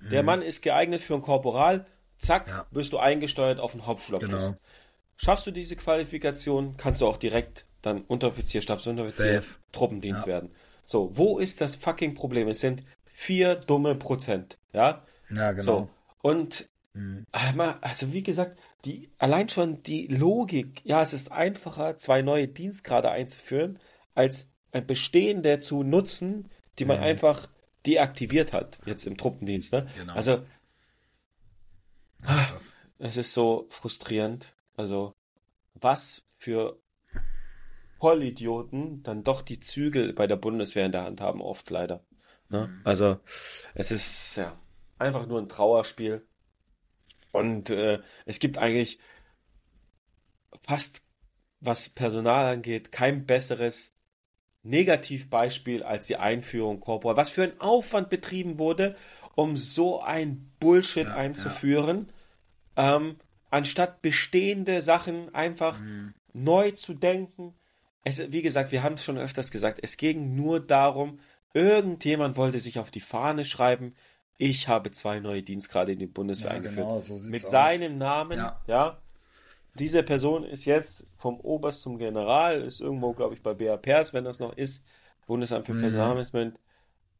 mhm. 0.00 0.08
der 0.08 0.22
Mann 0.22 0.40
ist 0.40 0.62
geeignet 0.62 1.02
für 1.02 1.12
ein 1.12 1.20
Korporal, 1.20 1.84
zack, 2.16 2.66
wirst 2.70 2.94
du 2.94 2.98
eingesteuert 2.98 3.60
auf 3.60 3.74
einen 3.74 3.84
Hauptschulabschluss. 3.84 4.44
Genau. 4.44 4.56
Schaffst 5.18 5.46
du 5.46 5.50
diese 5.50 5.76
Qualifikation, 5.76 6.78
kannst 6.78 7.02
du 7.02 7.06
auch 7.06 7.18
direkt 7.18 7.66
dann 7.82 8.04
Unteroffizier, 8.04 8.62
Stabsunteroffizier. 8.62 9.42
Truppendienst 9.72 10.24
ja. 10.24 10.32
werden. 10.32 10.50
So, 10.86 11.10
wo 11.16 11.38
ist 11.38 11.60
das 11.60 11.76
fucking 11.76 12.14
Problem? 12.14 12.48
Es 12.48 12.60
sind 12.60 12.82
vier 13.12 13.56
dumme 13.56 13.94
Prozent, 13.94 14.58
ja? 14.72 15.04
Ja, 15.30 15.52
genau. 15.52 15.62
So, 15.62 15.90
und 16.22 16.68
mhm. 16.94 17.26
also 17.30 18.12
wie 18.12 18.22
gesagt, 18.22 18.58
die 18.84 19.10
allein 19.18 19.48
schon 19.48 19.82
die 19.82 20.06
Logik, 20.06 20.80
ja, 20.84 21.02
es 21.02 21.12
ist 21.12 21.30
einfacher, 21.30 21.98
zwei 21.98 22.22
neue 22.22 22.48
Dienstgrade 22.48 23.10
einzuführen, 23.10 23.78
als 24.14 24.48
ein 24.72 24.86
bestehende 24.86 25.58
zu 25.58 25.82
nutzen, 25.82 26.50
die 26.78 26.84
man 26.84 26.98
mhm. 26.98 27.04
einfach 27.04 27.48
deaktiviert 27.86 28.52
hat, 28.52 28.78
jetzt 28.86 29.06
im 29.06 29.16
Truppendienst. 29.16 29.72
Ne? 29.72 29.86
Genau. 29.96 30.14
Also 30.14 30.42
ja, 32.26 32.56
es 32.98 33.16
ist 33.16 33.34
so 33.34 33.66
frustrierend. 33.68 34.54
Also 34.76 35.12
was 35.74 36.24
für 36.38 36.78
Vollidioten 37.98 39.02
dann 39.02 39.22
doch 39.22 39.42
die 39.42 39.60
Zügel 39.60 40.12
bei 40.12 40.26
der 40.26 40.36
Bundeswehr 40.36 40.86
in 40.86 40.92
der 40.92 41.04
Hand 41.04 41.20
haben, 41.20 41.40
oft 41.40 41.68
leider. 41.70 42.04
Ne? 42.52 42.68
Mhm. 42.68 42.80
Also 42.84 43.18
es 43.74 43.90
ist 43.90 44.36
ja 44.36 44.56
einfach 44.98 45.26
nur 45.26 45.40
ein 45.40 45.48
Trauerspiel. 45.48 46.26
Und 47.32 47.70
äh, 47.70 48.00
es 48.26 48.38
gibt 48.38 48.58
eigentlich 48.58 48.98
fast, 50.62 51.02
was 51.60 51.88
Personal 51.88 52.52
angeht, 52.52 52.92
kein 52.92 53.26
besseres 53.26 53.94
Negativbeispiel 54.62 55.82
als 55.82 56.06
die 56.06 56.16
Einführung 56.16 56.80
Corporate. 56.80 57.16
Was 57.16 57.30
für 57.30 57.42
ein 57.42 57.58
Aufwand 57.60 58.10
betrieben 58.10 58.58
wurde, 58.58 58.96
um 59.34 59.56
so 59.56 60.02
ein 60.02 60.52
Bullshit 60.60 61.06
ja, 61.06 61.14
einzuführen, 61.14 62.06
ja. 62.76 62.96
Ähm, 62.96 63.16
anstatt 63.50 64.00
bestehende 64.00 64.80
Sachen 64.80 65.34
einfach 65.34 65.80
mhm. 65.80 66.14
neu 66.32 66.70
zu 66.70 66.94
denken. 66.94 67.54
Es, 68.02 68.32
wie 68.32 68.40
gesagt, 68.40 68.72
wir 68.72 68.82
haben 68.82 68.94
es 68.94 69.04
schon 69.04 69.18
öfters 69.18 69.50
gesagt, 69.50 69.78
es 69.82 69.98
ging 69.98 70.34
nur 70.34 70.58
darum, 70.58 71.20
irgendjemand 71.54 72.36
wollte 72.36 72.60
sich 72.60 72.78
auf 72.78 72.90
die 72.90 73.00
Fahne 73.00 73.44
schreiben, 73.44 73.94
ich 74.38 74.68
habe 74.68 74.90
zwei 74.90 75.20
neue 75.20 75.42
Dienstgrade 75.42 75.92
in 75.92 75.98
die 75.98 76.06
Bundeswehr 76.06 76.50
ja, 76.50 76.56
eingeführt. 76.56 76.86
Genau, 76.86 77.00
so 77.00 77.18
Mit 77.18 77.44
aus. 77.44 77.50
seinem 77.50 77.98
Namen, 77.98 78.38
ja. 78.38 78.60
ja. 78.66 78.98
Diese 79.74 80.02
Person 80.02 80.44
ist 80.44 80.64
jetzt 80.64 81.06
vom 81.16 81.40
Oberst 81.40 81.82
zum 81.82 81.96
General, 81.96 82.60
ist 82.60 82.80
irgendwo, 82.80 83.12
glaube 83.14 83.34
ich, 83.34 83.42
bei 83.42 83.54
BAPers, 83.54 84.12
wenn 84.12 84.24
das 84.24 84.38
noch 84.38 84.56
ist, 84.56 84.84
Bundesamt 85.26 85.64
für 85.66 85.74
mhm. 85.74 85.82
Personalmanagement. 85.82 86.60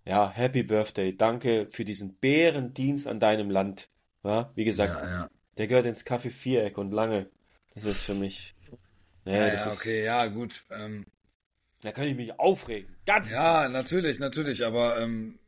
Ja, 0.04 0.30
Happy 0.30 0.64
Birthday, 0.64 1.16
danke 1.16 1.66
für 1.68 1.84
diesen 1.84 2.14
Bärendienst 2.14 3.06
an 3.06 3.20
deinem 3.20 3.50
Land. 3.50 3.88
Ja, 4.24 4.50
wie 4.54 4.64
gesagt, 4.64 5.00
ja, 5.00 5.28
der 5.56 5.66
gehört 5.66 5.86
ins 5.86 6.04
Kaffee 6.04 6.30
Viereck 6.30 6.76
und 6.76 6.92
lange. 6.92 7.30
Das 7.74 7.84
ist 7.84 8.02
für 8.02 8.14
mich. 8.14 8.54
Nee, 9.24 9.36
ja, 9.36 9.50
das 9.50 9.64
ja, 9.64 9.72
okay, 9.72 9.98
ist, 10.00 10.04
ja, 10.06 10.26
gut. 10.26 10.64
Ähm, 10.70 11.06
da 11.82 11.92
kann 11.92 12.06
ich 12.06 12.16
mich 12.16 12.38
aufregen. 12.38 12.94
Ganz. 13.06 13.30
Ja, 13.30 13.68
natürlich, 13.68 14.18
natürlich, 14.18 14.64
aber 14.64 14.98
ähm, 15.00 15.38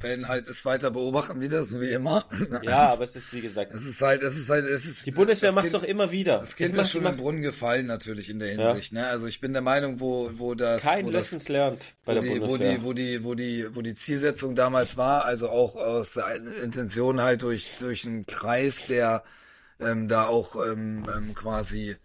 werden 0.00 0.28
halt 0.28 0.48
es 0.48 0.64
weiter 0.64 0.90
beobachten 0.90 1.40
wieder, 1.40 1.64
so 1.64 1.80
wie 1.80 1.90
immer. 1.90 2.24
Ja, 2.62 2.88
aber 2.88 3.04
es 3.04 3.16
ist 3.16 3.32
wie 3.32 3.40
gesagt. 3.40 3.74
Es 3.74 3.84
ist 3.84 4.00
halt, 4.00 4.22
es 4.22 4.38
ist 4.38 4.48
halt, 4.48 4.64
es 4.64 4.86
ist. 4.86 5.06
Die 5.06 5.10
Bundeswehr 5.10 5.52
macht 5.52 5.66
es 5.66 5.72
doch 5.72 5.82
immer 5.82 6.10
wieder. 6.10 6.38
Das 6.38 6.56
Kind 6.56 6.76
ist 6.76 6.90
schon 6.90 7.04
im 7.04 7.16
Brunnen 7.16 7.42
gefallen 7.42 7.86
natürlich 7.86 8.30
in 8.30 8.38
der 8.38 8.48
Hinsicht. 8.48 8.92
Ja. 8.92 9.02
Ne? 9.02 9.08
Also 9.08 9.26
ich 9.26 9.40
bin 9.40 9.52
der 9.52 9.62
Meinung, 9.62 10.00
wo 10.00 10.30
wo 10.34 10.54
das 10.54 10.82
kein 10.82 11.04
wo 11.04 11.10
Lessons 11.10 11.48
lernt 11.48 11.94
bei 12.04 12.14
der 12.14 12.22
die, 12.22 12.38
Bundeswehr. 12.38 12.82
Wo 12.82 12.92
die 12.92 13.24
wo 13.24 13.34
die 13.34 13.64
wo 13.64 13.66
die 13.66 13.76
wo 13.76 13.82
die 13.82 13.94
Zielsetzung 13.94 14.54
damals 14.54 14.96
war, 14.96 15.24
also 15.24 15.48
auch 15.48 15.76
aus 15.76 16.14
der 16.14 16.36
Intention 16.62 17.20
halt 17.20 17.42
durch 17.42 17.72
durch 17.78 18.06
einen 18.06 18.26
Kreis, 18.26 18.84
der 18.86 19.24
ähm, 19.80 20.08
da 20.08 20.26
auch 20.26 20.56
ähm, 20.56 21.06
ähm, 21.14 21.34
quasi 21.34 21.96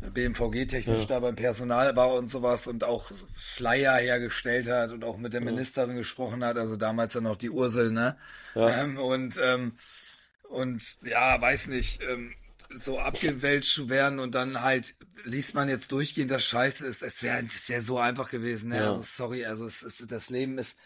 BMVG-technisch 0.00 1.00
ja. 1.02 1.06
da 1.06 1.20
beim 1.20 1.36
Personal 1.36 1.94
war 1.96 2.14
und 2.14 2.28
sowas 2.28 2.66
und 2.66 2.84
auch 2.84 3.10
Flyer 3.34 3.96
hergestellt 3.96 4.68
hat 4.68 4.92
und 4.92 5.04
auch 5.04 5.18
mit 5.18 5.32
der 5.32 5.40
Ministerin 5.40 5.90
ja. 5.90 5.98
gesprochen 5.98 6.44
hat, 6.44 6.56
also 6.56 6.76
damals 6.76 7.12
dann 7.12 7.24
noch 7.24 7.36
die 7.36 7.50
Ursel, 7.50 7.92
ne? 7.92 8.16
Ja. 8.54 8.82
Ähm, 8.82 8.98
und, 8.98 9.38
ähm, 9.42 9.72
und 10.48 10.96
ja, 11.02 11.40
weiß 11.40 11.68
nicht, 11.68 12.00
ähm, 12.02 12.34
so 12.72 12.98
abgewälzt 12.98 13.70
zu 13.70 13.88
werden 13.88 14.18
und 14.18 14.34
dann 14.34 14.62
halt 14.62 14.94
liest 15.24 15.54
man 15.54 15.68
jetzt 15.68 15.92
durchgehend, 15.92 16.30
dass 16.30 16.44
scheiße 16.44 16.86
ist. 16.86 17.02
Es 17.02 17.22
wäre 17.22 17.44
es 17.44 17.68
wäre 17.68 17.80
so 17.80 17.98
einfach 17.98 18.30
gewesen. 18.30 18.70
Ne? 18.70 18.76
Ja. 18.76 18.90
Also 18.90 19.02
sorry, 19.02 19.44
also 19.44 19.66
es 19.66 19.82
ist, 19.82 20.10
das 20.10 20.30
Leben 20.30 20.58
ist 20.58 20.76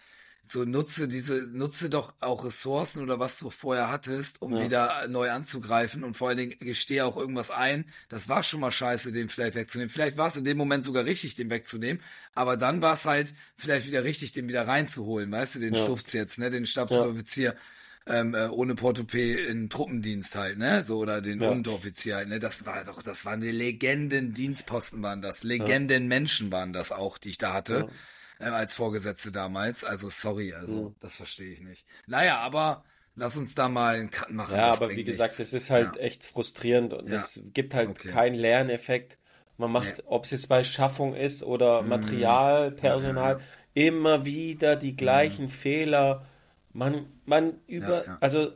so 0.47 0.65
nutze 0.65 1.09
diese, 1.09 1.49
nutze 1.53 1.89
doch 1.89 2.15
auch 2.21 2.45
Ressourcen 2.45 3.03
oder 3.03 3.19
was 3.19 3.39
du 3.39 3.51
vorher 3.51 3.91
hattest, 3.91 4.43
um 4.43 4.57
ja. 4.57 4.63
wieder 4.63 5.09
neu 5.09 5.31
anzugreifen 5.31 6.05
und 6.05 6.15
vor 6.15 6.29
allen 6.29 6.37
Dingen 6.37 6.59
gestehe 6.59 7.05
auch 7.05 7.17
irgendwas 7.17 7.51
ein. 7.51 7.87
Das 8.09 8.29
war 8.29 8.43
schon 8.43 8.61
mal 8.61 8.71
scheiße, 8.71 9.11
den 9.11 9.29
vielleicht 9.29 9.55
wegzunehmen. 9.55 9.89
Vielleicht 9.89 10.17
war 10.17 10.29
es 10.29 10.37
in 10.37 10.45
dem 10.45 10.59
Moment 10.59 10.85
sogar 10.85 11.05
richtig, 11.07 11.35
den 11.35 11.51
wegzunehmen, 11.51 12.03
aber 12.35 12.57
dann 12.57 12.83
war 12.83 12.93
es 12.93 13.07
halt 13.07 13.33
vielleicht 13.57 13.87
wieder 13.87 14.05
richtig, 14.05 14.33
den 14.33 14.47
wieder 14.49 14.69
reinzuholen, 14.69 15.33
weißt 15.33 15.57
du, 15.57 15.59
den 15.61 15.75
ja. 15.75 15.83
Stufz 15.83 16.13
jetzt, 16.13 16.39
ne, 16.39 16.51
den 16.51 16.67
Stabsoffizier. 16.67 17.51
Ja. 17.51 17.59
Ähm, 18.07 18.35
äh, 18.35 18.49
ohne 18.49 18.75
Portopee 18.75 19.33
in 19.33 19.71
Truppendienst 19.71 20.35
halt, 20.35 20.59
ne? 20.59 20.83
So, 20.83 20.99
oder 20.99 21.23
den 21.23 21.41
ja. 21.41 21.49
Unteroffizier 21.49 22.17
halt, 22.17 22.29
ne? 22.29 22.39
Das 22.39 22.67
war 22.67 22.85
doch, 22.85 23.03
das 23.03 23.25
waren 23.25 23.41
die 23.41 23.51
Legenden-Dienstposten 23.51 25.03
waren 25.03 25.23
das. 25.23 25.43
Legenden-Menschen 25.43 26.53
waren 26.53 26.75
das 26.75 26.93
auch, 26.93 27.17
die 27.17 27.31
ich 27.31 27.39
da 27.39 27.55
hatte 27.55 27.89
äh, 28.38 28.45
als 28.45 28.75
Vorgesetzte 28.75 29.33
damals. 29.33 29.85
Also 29.85 30.09
sorry, 30.11 30.53
also 30.53 30.73
mhm. 30.73 30.95
das 31.00 31.14
verstehe 31.14 31.50
ich 31.50 31.61
nicht. 31.61 31.87
Naja, 32.07 32.38
aber 32.38 32.85
lass 33.14 33.37
uns 33.37 33.55
da 33.55 33.69
mal 33.69 33.97
einen 33.97 34.11
Cut 34.11 34.31
machen. 34.31 34.57
Ja, 34.57 34.73
aber 34.73 34.91
wie 34.91 35.05
gesagt, 35.05 35.38
es 35.41 35.53
ist 35.53 35.71
halt 35.71 35.97
ja. 35.97 36.03
echt 36.03 36.25
frustrierend 36.25 36.93
und 36.93 37.09
ja. 37.09 37.17
es 37.17 37.43
gibt 37.53 37.75
halt 37.75 37.91
okay. 37.91 38.09
keinen 38.09 38.35
Lerneffekt. 38.35 39.19
Man 39.57 39.71
macht, 39.71 39.99
nee. 39.99 40.05
ob 40.07 40.25
es 40.25 40.33
jetzt 40.33 40.49
bei 40.49 40.64
Schaffung 40.64 41.14
ist 41.14 41.45
oder 41.45 41.83
mhm. 41.83 41.88
Material, 41.88 42.71
Personal, 42.73 43.38
ja, 43.75 43.87
immer 43.87 44.25
wieder 44.25 44.76
die 44.76 44.97
gleichen 44.97 45.47
mhm. 45.47 45.50
Fehler. 45.50 46.26
Man, 46.73 47.07
man 47.25 47.61
über, 47.67 48.19
also 48.21 48.53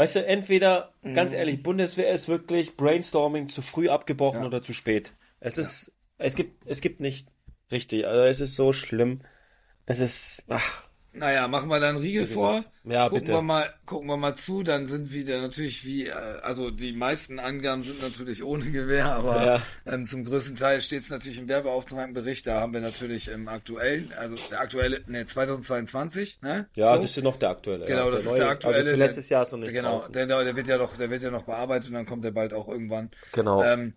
Weißt 0.00 0.16
du, 0.16 0.24
entweder, 0.24 0.94
mhm. 1.02 1.12
ganz 1.12 1.34
ehrlich, 1.34 1.62
Bundeswehr 1.62 2.14
ist 2.14 2.26
wirklich 2.26 2.74
Brainstorming 2.74 3.50
zu 3.50 3.60
früh 3.60 3.90
abgebrochen 3.90 4.40
ja. 4.40 4.46
oder 4.46 4.62
zu 4.62 4.72
spät. 4.72 5.12
Es 5.40 5.56
ja. 5.56 5.62
ist, 5.62 5.92
es 6.16 6.36
gibt, 6.36 6.64
es 6.64 6.80
gibt 6.80 7.00
nicht 7.00 7.28
Richtig, 7.70 8.06
also 8.06 8.22
es 8.22 8.40
ist 8.40 8.56
so 8.56 8.72
schlimm. 8.72 9.20
Es 9.86 10.00
ist. 10.00 10.44
Ach. 10.48 10.84
Naja, 11.12 11.48
machen 11.48 11.68
wir 11.68 11.80
dann 11.80 11.96
Riegel 11.96 12.24
vor. 12.24 12.62
Ja, 12.84 13.08
gucken 13.08 13.24
bitte. 13.24 13.32
Wir 13.32 13.42
mal, 13.42 13.74
gucken 13.84 14.08
wir 14.08 14.16
mal 14.16 14.34
zu, 14.34 14.62
dann 14.62 14.86
sind 14.86 15.12
wieder 15.12 15.40
natürlich 15.40 15.84
wie, 15.84 16.06
äh, 16.06 16.12
also 16.12 16.70
die 16.70 16.92
meisten 16.92 17.40
Angaben 17.40 17.82
sind 17.82 18.00
natürlich 18.00 18.44
ohne 18.44 18.70
Gewehr, 18.70 19.12
aber 19.16 19.44
ja. 19.44 19.62
ähm, 19.86 20.06
zum 20.06 20.24
größten 20.24 20.54
Teil 20.54 20.80
steht 20.80 21.02
es 21.02 21.10
natürlich 21.10 21.38
im 21.38 21.48
Werbeauftragenbericht. 21.48 22.46
Da 22.46 22.60
haben 22.60 22.72
wir 22.72 22.80
natürlich 22.80 23.26
im 23.26 23.48
aktuellen, 23.48 24.12
also 24.18 24.36
der 24.50 24.60
aktuelle, 24.60 25.02
ne, 25.08 25.26
2022, 25.26 26.42
ne? 26.42 26.68
Ja, 26.76 26.94
so. 26.94 27.02
das 27.02 27.16
ist 27.16 27.24
noch 27.24 27.36
der 27.36 27.50
aktuelle. 27.50 27.86
Genau, 27.86 28.04
ja, 28.04 28.10
das 28.12 28.26
ist 28.26 28.36
der 28.36 28.48
aktuelle. 28.48 28.90
Also 28.90 28.96
letztes 28.96 29.28
Jahr 29.30 29.42
ist 29.42 29.50
noch 29.50 29.58
nicht 29.58 29.72
Genau, 29.72 30.06
der, 30.14 30.26
der 30.26 30.56
wird 30.56 30.68
ja 30.68 30.78
noch, 30.78 30.96
der 30.96 31.10
wird 31.10 31.24
ja 31.24 31.30
noch 31.32 31.42
bearbeitet 31.42 31.88
und 31.88 31.94
dann 31.94 32.06
kommt 32.06 32.24
der 32.24 32.30
bald 32.30 32.54
auch 32.54 32.68
irgendwann. 32.68 33.10
Genau. 33.32 33.64
Ähm, 33.64 33.94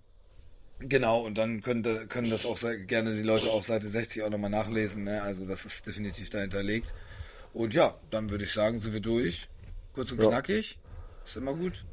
Genau, 0.80 1.22
und 1.22 1.38
dann 1.38 1.62
könnte, 1.62 2.08
können 2.08 2.30
das 2.30 2.46
auch 2.46 2.60
gerne 2.60 3.15
die 3.15 3.22
Leute 3.22 3.50
auf 3.50 3.63
Seite 3.63 3.88
60 3.88 4.24
auch 4.24 4.30
nochmal 4.30 4.50
nachlesen. 4.50 5.06
Ne? 5.06 5.22
Also 5.22 5.46
das 5.46 5.65
ist 5.65 5.88
definitiv 5.88 6.30
da 6.30 6.39
hinterlegt. 6.39 6.94
Und 7.53 7.74
ja, 7.74 7.98
dann 8.10 8.30
würde 8.30 8.44
ich 8.44 8.51
sagen, 8.51 8.80
sind 8.80 8.94
wir 8.94 9.00
durch. 9.00 9.48
Kurz 9.94 10.12
und 10.12 10.22
ja. 10.22 10.30
knackig. 10.30 10.80
Ist 11.24 11.38
immer 11.38 11.53
gut. 11.53 11.86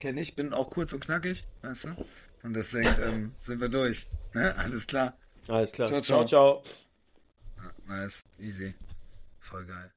Kenne 0.00 0.20
ich, 0.20 0.34
bin 0.34 0.52
auch 0.52 0.70
kurz 0.70 0.92
und 0.92 1.00
knackig, 1.00 1.46
weißt 1.62 1.86
du? 1.86 2.06
Und 2.42 2.54
deswegen 2.54 2.94
ähm, 3.02 3.34
sind 3.40 3.60
wir 3.60 3.68
durch. 3.68 4.06
Ne? 4.32 4.54
Alles 4.56 4.86
klar. 4.86 5.16
Alles 5.48 5.72
klar. 5.72 5.88
Ciao, 5.88 6.00
ciao. 6.00 6.24
ciao, 6.24 6.62
ciao. 6.62 7.66
nice, 7.86 8.24
easy. 8.38 8.74
Voll 9.40 9.64
geil. 9.64 9.95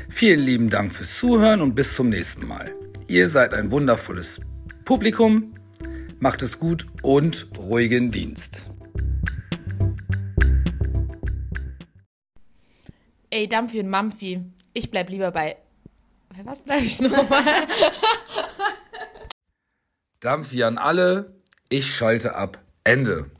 Vielen 0.08 0.40
lieben 0.40 0.70
Dank 0.70 0.92
fürs 0.92 1.18
Zuhören 1.18 1.60
und 1.60 1.74
bis 1.74 1.94
zum 1.94 2.08
nächsten 2.08 2.46
Mal. 2.46 2.72
Ihr 3.06 3.28
seid 3.28 3.52
ein 3.54 3.70
wundervolles 3.70 4.40
Publikum. 4.84 5.54
Macht 6.18 6.42
es 6.42 6.58
gut 6.58 6.86
und 7.02 7.48
ruhigen 7.56 8.10
Dienst. 8.10 8.69
Ey, 13.30 13.48
Dampfi 13.48 13.78
und 13.80 13.88
Mampfi. 13.88 14.40
Ich 14.72 14.90
bleib 14.90 15.08
lieber 15.08 15.30
bei. 15.30 15.56
Was 16.44 16.62
bleib 16.62 16.82
ich 16.82 17.00
nochmal? 17.00 17.44
Dampfi 20.20 20.64
an 20.64 20.78
alle. 20.78 21.34
Ich 21.68 21.86
schalte 21.86 22.34
ab. 22.34 22.58
Ende. 22.82 23.30